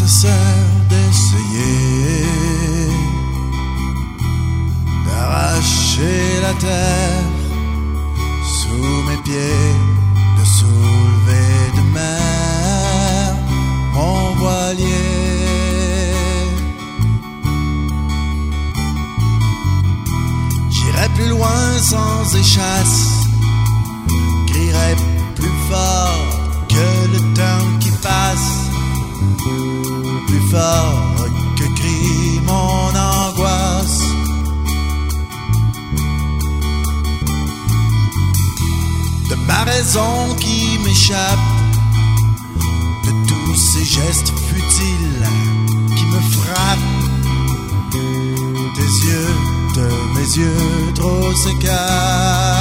[0.00, 0.30] douceur
[0.90, 2.26] d'essayer
[5.06, 7.32] d'arracher la terre
[8.58, 9.74] sous mes pieds,
[10.38, 13.36] de soulever de mer
[13.94, 15.14] mon voilier.
[20.70, 23.25] J'irai plus loin sans échasse,
[40.40, 41.38] qui m'échappe,
[43.04, 45.28] de tous ces gestes futiles
[45.96, 46.78] qui me frappent,
[48.74, 49.34] tes yeux,
[49.76, 52.55] de mes yeux trop s'écartent.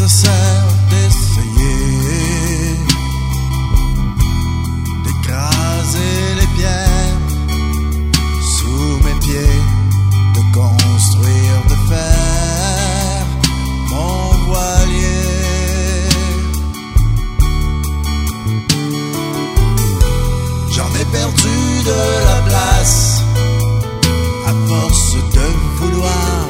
[0.00, 1.76] nécessaire d'essayer
[5.04, 7.18] d'écraser les pierres
[8.40, 9.60] sous mes pieds,
[10.36, 13.26] de construire, de faire
[13.90, 15.24] mon voilier.
[20.70, 21.58] J'en ai perdu
[21.90, 23.22] de la place
[24.46, 25.46] à force de
[25.80, 26.48] vouloir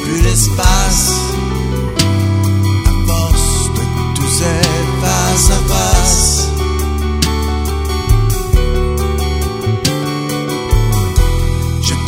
[0.00, 1.21] plus l'espace.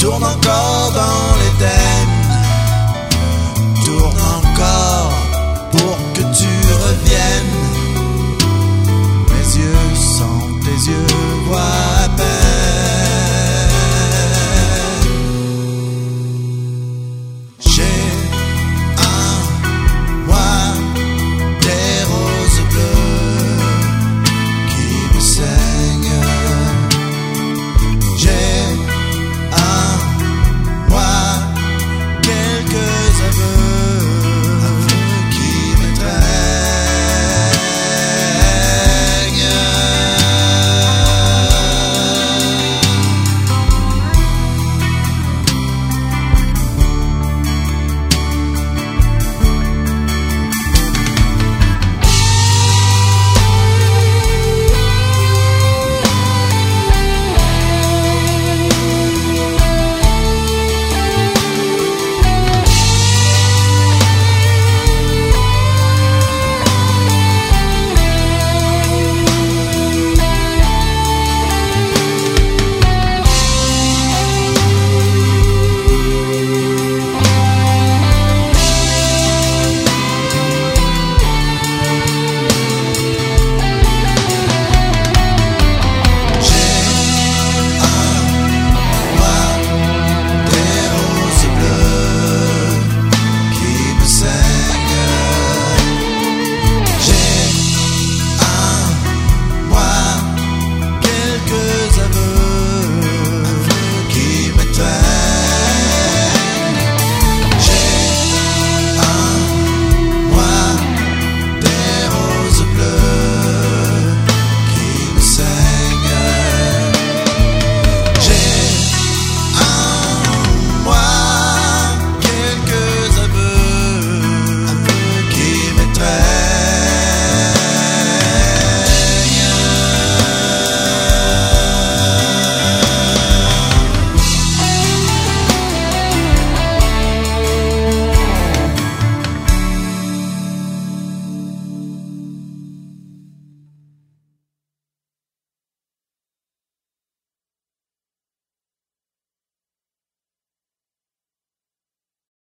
[0.05, 1.84] tourne encore dans les terres.